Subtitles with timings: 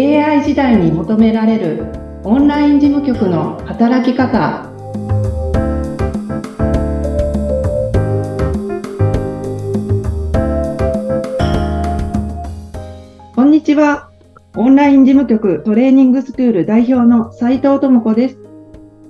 [0.00, 1.84] AI 時代に求められる
[2.24, 4.64] オンライン事務局の働き方。
[13.34, 14.08] こんにちは。
[14.56, 18.38] オンライン事務局トレーニングスクール代表の斉藤智子です。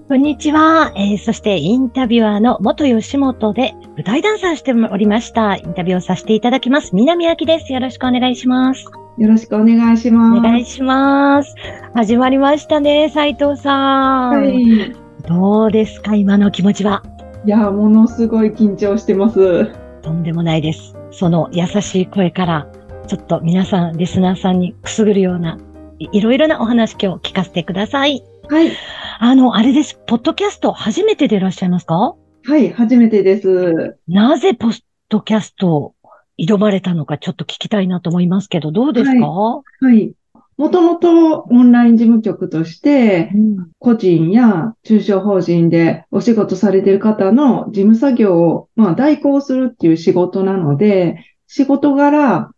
[0.09, 5.54] こんにちは、えー、そしてインタビュアーの元吉本で舞台ダンサーしておりました。
[5.54, 6.96] インタビューをさせていただきます。
[6.96, 7.72] 南明です。
[7.72, 8.86] よろしくお願いします。
[9.20, 10.38] よろしくお願いします。
[10.38, 11.55] お願いします。
[11.92, 14.30] 始まりましたね、斉藤さん。
[14.30, 14.97] はい。
[15.28, 17.02] どうですか、今の気持ちは？
[17.45, 19.66] いや、ものすごい緊張してます。
[20.01, 20.97] とんでもないです。
[21.11, 22.66] その優しい声から、
[23.09, 25.59] ちょっと皆さん、リスナーさんにくすぐるような、
[25.98, 28.25] いろいろなお話今日聞かせてください。
[28.48, 28.73] はい。
[29.19, 30.00] あの、あれです。
[30.06, 32.14] ポッドキャスト初めてでいらっしゃいますか？
[32.47, 33.98] はい、初めてです。
[34.09, 34.80] なぜポッ
[35.11, 35.92] ドキャスト
[36.40, 39.27] 挑まれたのかちょっと聞きたいなと思いますけど、どうですか？
[39.28, 39.62] は
[39.94, 40.12] い。
[40.56, 43.30] もともとオンライン事務局として、
[43.78, 52.50] 個人や中小法人でお仕事されている方の事務作業を、まあ、代行するっていう仕事なので、仕事柄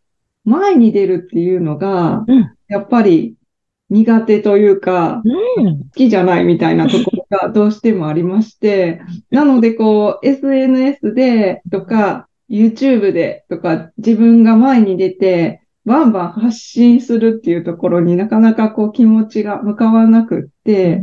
[0.45, 2.25] 前に出るっていうのが、
[2.67, 3.37] やっぱり
[3.89, 21.03] 苦手というか、好きじゃないみたいなところがどうしてもありまして、なのでこう SNS でとか YouTube でとか自分が前に出て、バンバン発信するっていうところになかなかこう気持ちが向かわなくって、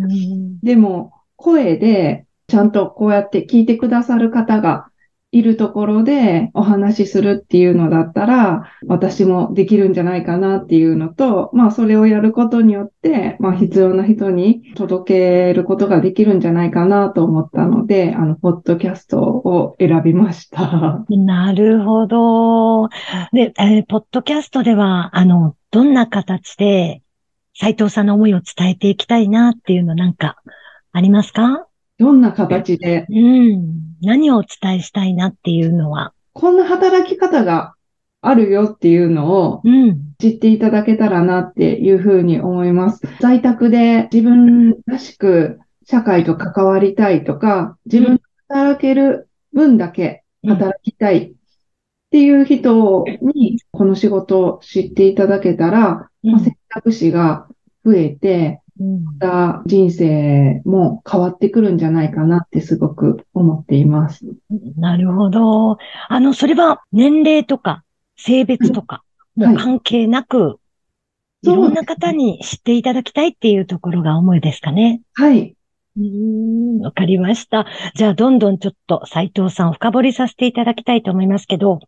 [0.64, 4.88] でも声でちゃんとこうやって聞いてくださる方が
[5.32, 21.06] いるところでお話しするっていうのだったら、私もできるんじゃないかなっていうのと、まあそれをやることによって、まあ必要な人に届けることができるんじゃないかなと思ったので、あの、ポッドキャストを選びました。
[21.10, 22.90] なるほど。
[23.32, 27.04] で、えー、ポッドキャストでは、あの、どんな形で
[27.54, 30.38] 斉藤さんの思いを伝えていきたいなっていうのなんか
[30.92, 31.69] ありますか？
[32.00, 33.06] どんな形で。
[33.10, 33.80] うん。
[34.02, 36.14] 何をお伝えしたいなっていうのは。
[36.34, 37.76] こんな働き方が
[38.22, 39.62] あるよっていうのを
[40.20, 43.02] 知っていただけたらなっていうふうに思います。
[43.20, 51.34] 在宅で自分らしく社会と関わりたいとか、自分が働ける分だけ働きたいっ
[52.12, 57.48] ていう人にこの仕事を知っていただけたら、まあ、選択肢が
[57.86, 58.62] 増えて、
[59.20, 64.26] た人生も変わってくるんじゃないかなってすごく思っています。
[64.78, 65.78] なるほど。
[66.08, 67.84] あの、それは年齢とか
[68.18, 69.04] 性別とか、
[69.36, 70.56] もう関係なく、は
[71.44, 75.02] い、いろんな方に知っていただきたいっていうところが思いですかね。
[75.14, 75.56] はい。
[75.98, 77.66] うん、わかりました。
[77.96, 81.80] じゃあ、どんどんちょっと斉藤さんを深掘りさせていただきたいと思いますけど、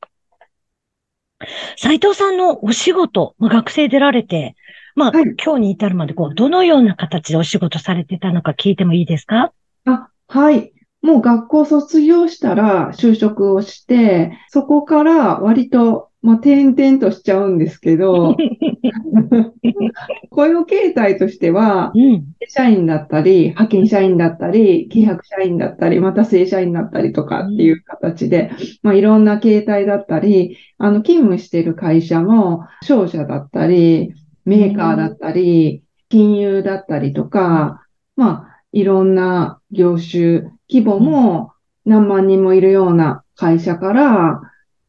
[1.78, 4.56] 斉藤さんのお仕事、学生出られて、
[4.96, 9.52] まあ、はい、今日に至るまで、こう、どのような形でお仕事されてたのか聞いてもいいですか？
[9.86, 10.74] あ、はい。
[11.02, 18.38] もう学校卒業したら就職をして、そこから割と、まあ、転々としちゃうんですけど、
[20.30, 28.52] 雇用形態としては、うん、社員だったり、派遣社員だったり、契約社員だったり、また正社員だったりとかっていう形で、
[28.84, 34.14] まあ、いろんな形態だったり、あの、勤務している会社も商社だったり、
[34.46, 37.86] メーカーだったり、金融だったりとか、
[38.16, 41.54] まあ、いろんな業種、規模も
[41.86, 44.42] 何万人もいるような会社から、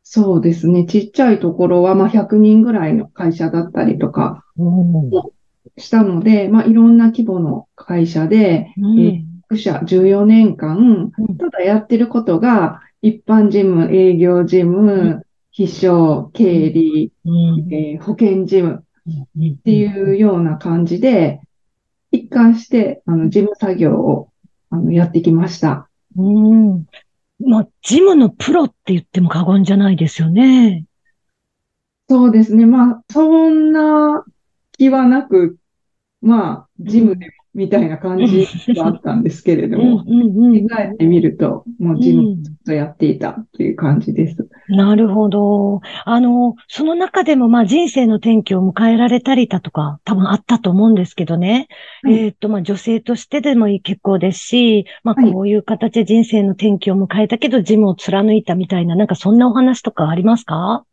[0.03, 4.45] そうですね、ちっちゃいところは、まあ、100人ぐらいの会社だったりとか、
[5.79, 21.41] したので、まあ、いろんな規模の会社で、うん、えー、社14年間、ただやってることが、一般事務、営業事務、秘書、経理、えー、保険事務、っていうような感じで、
[22.11, 24.31] 一貫して、あの、事務作業を、
[24.71, 25.89] あの、やってきました。
[26.17, 26.87] うん。
[27.45, 30.85] まあ、事務のプロって言っても過言じゃないですよね。
[32.09, 32.67] そうですね。
[32.67, 34.25] まあ、そんな
[34.73, 35.57] 気はなく、
[36.21, 38.47] まあ、事務でみたいな感じ
[38.77, 44.49] はあったんですけれども、振り返ってみると、もう事務ずっとやっていたっていう感じです。
[44.77, 45.81] なるほど。
[46.05, 51.69] あの、その中でもまあ人生の転機を迎えられたりだとか、多分あったと思うんですけどね。
[52.03, 60.85] はい、えっ、と、まあ女性としてでもいい結構ですし、まあこういう形で人生の転機を迎えたけど、事務を貫いたみたいな、なんかそんなお話とかありますか？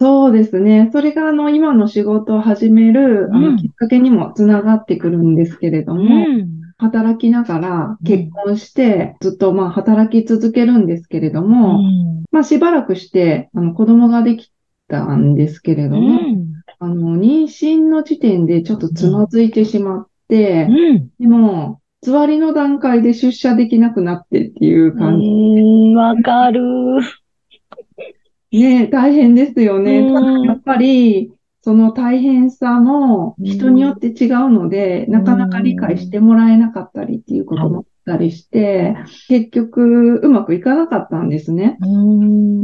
[0.00, 0.90] そうですね。
[0.92, 14.52] それが、あの、今の仕事を始める、あの、きっかけにもつながってくるんですけれども、うん、働きながら結婚して、ずっと、まあ、働き続けるんですけれども、うん、まあ、しばらくして、あの、子供ができ
[14.88, 25.26] たんですけれども、うん、あの、妊娠の時点でちょっとつまずいてしまって、うん、でも、つわりの段階で出社できなくなってっていう感じ。
[25.26, 26.62] うん、わかる。
[28.50, 30.12] ね大変ですよね。
[30.44, 31.32] やっぱり、
[31.64, 38.96] その大変さも人によって違うので、なかなか理解してもらえなかったりっていうこともあったりして、
[39.28, 41.78] 結局うまくいかなかったんですね。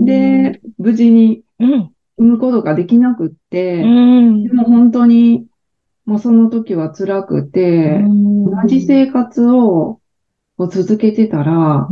[0.05, 5.47] で、無事に産むことができなくって、でも本当に
[6.05, 10.01] もうその時は辛くて、同じ生活を
[10.59, 11.87] 続けてたら、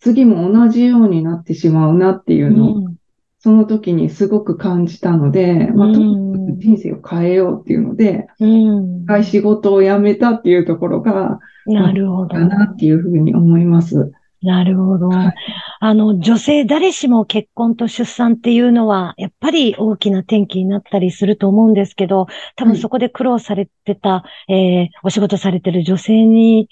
[0.00, 2.82] 次も同じようになってしまうなっていうのを
[3.38, 12.28] その時にすごく感じたので、まあ、とにかく人生を変えようっていうので、うん、一回仕事を辞めたっていうところが、なるほど。
[12.28, 14.12] かなっていうふうに思います。
[14.42, 15.08] なるほど。
[15.08, 15.34] はい、
[15.80, 26.68] あの、女性誰しも結婚と出産っていうのは、やっぱり大きな転機になったりすると思うんですけど、多分そこで苦労されてた、はい、えー、お仕事されてる女性に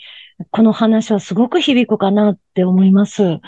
[0.51, 3.23] この話はすごく響くかなって思います。
[3.23, 3.41] うん、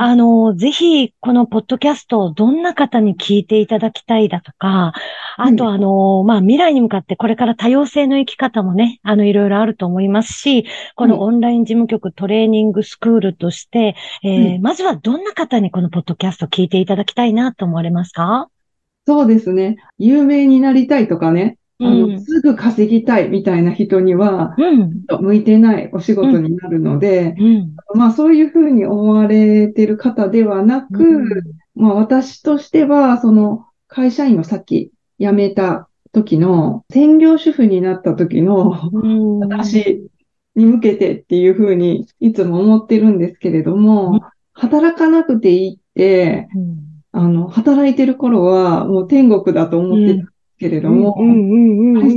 [0.00, 4.94] あの、ぜひ、このポッドキャストをどんな方に聞いていただきたいだとか、
[5.36, 10.64] あと、あの、まあ、未来に向かってこれから多様性の生き方もね、あの、いろいろあると思いますし、
[10.96, 18.48] このオンライン事務局トレーニングスクールとして、えーうん、まずはどんな方にこのポッドキャスト聞いていただきたいなと思われますか
[19.06, 19.76] そうですね。
[19.98, 24.54] 有名になりたいとかね、あの、すぐ稼ぎたいみたいな人には、
[25.20, 27.34] 向いてないお仕事になるので、
[27.94, 31.44] まあそういうふうに思われてる方ではなく、
[31.74, 38.74] まあ私としては、その会社員をさっき辞めた時の、専業主婦になった時の、
[39.40, 40.02] 私
[40.54, 44.20] に向けてっていうふうにいつも思ってるんですけれども、
[44.52, 46.48] 働かなくていいって、
[47.12, 50.29] あの、働いてる頃はもう天国だと思ってた
[50.60, 51.16] けれども、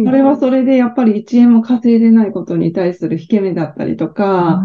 [0.06, 4.62] それはそれでやっぱり1円も稼いでないことに対する引け目だったりとか、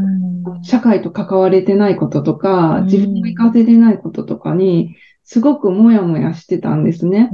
[0.63, 7.31] 社会と関われてないこととか、自分が稼いでないこととかに、すごくもやもやしてたんですね。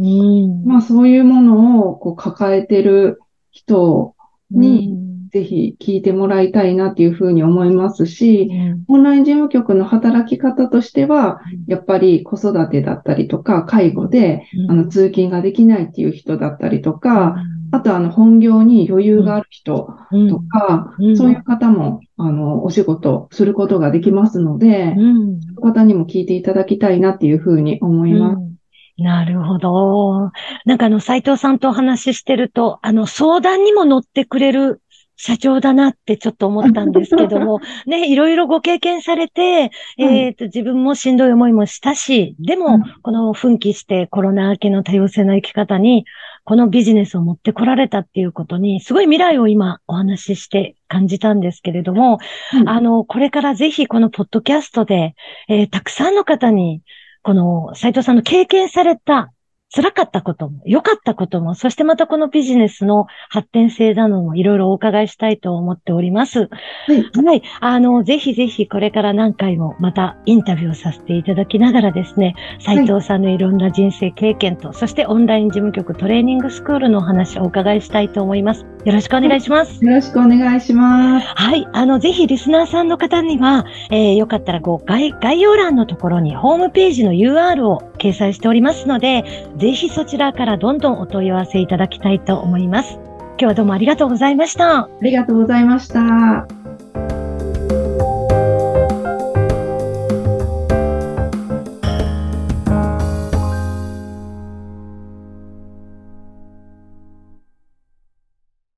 [0.67, 3.21] まあそういうものをこう抱えてる
[3.51, 4.15] 人
[4.51, 4.99] に、
[5.35, 8.49] ぜひ聞いてもらいたいなっていうふうに思いますし、
[8.87, 17.35] オンライン事務局の働き方としては、やっぱり子育てだったりとか、介護で、あの通勤ができないっていう人だったりとか、
[17.73, 19.89] あとあの本業に余裕がある人
[20.31, 28.55] とか、そういう方もあのお仕事することができますので、そういう方にも聞いていただきたいなっていうふうに思います。
[28.97, 30.31] なるほど。
[30.65, 34.83] なんかあの、斎藤さんとお話ししてると、あの、相談にも乗ってくれる
[35.17, 46.05] 社長だなってちょっと思ったんですけども、 ね、いろいろご経験されて、えっ、と、自分もしんどい思いもしたし、でも、この奮起してコロナ明けの多様性の生き方に、
[46.45, 52.19] このビジネスを持ってこられたっていうことに、すごい未来を今お話しして感じたんですけれども、
[52.53, 55.15] うん、あの、これからぜひこのポッドキャストで、
[55.49, 56.83] えー、たくさんの方に、
[57.23, 59.33] この斉藤さんの経験された
[59.75, 66.43] 辛かったことも、良かったことも、そしてまたこのビジネスの発展性などもいろいろお伺いしたいと思っております。
[66.43, 66.47] は
[66.95, 67.25] い。
[67.25, 67.43] はい。
[67.61, 78.65] あの、ぜひぜひこれから何回もまたインタビューをさせていただきながらですね、斉藤さんのいろんな人生経験と、はい、そしてオンライン事務局トレーニングスクールのお話をお伺いしたいと思います。
[78.85, 79.85] よろしくお願いします。
[79.85, 81.27] よろしくお願いします。
[81.27, 81.67] はい。
[81.73, 89.25] あの、ぜひリスナーさんの方には、えー、よかったらこう概、概要欄のところにホームページの UR を掲載しておりますので、
[89.57, 92.99] ぜひそちらからどんどんお問い合わせいただきたいと思います。
[93.37, 94.81] 今日はどうもありがとうございました。
[94.81, 96.64] ありがとうございました。